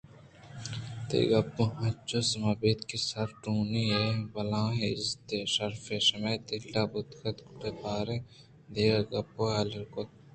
تئی 1.07 1.23
گپاں 1.31 1.71
انچوش 1.81 2.25
سما 2.31 2.51
بیت 2.61 2.79
کہ 2.89 2.97
سارٹونی 3.09 3.85
ءِ 4.01 4.25
بلاہیں 4.33 4.91
عزتےءُشرفے 4.95 5.97
شمئے 6.07 6.35
دل 6.47 6.65
ءَ 6.81 6.91
بوتگ 6.91 7.37
گڑا 7.61 7.71
باریں 7.81 8.21
دگہ 8.73 8.99
گپ 9.11 9.31
ءُحالے 9.43 9.81
کُت 9.93 10.09